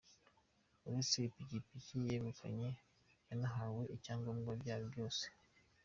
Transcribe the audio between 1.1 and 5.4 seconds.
ipikipiki yegukanye yanahawe ibyangombwa byayo byose.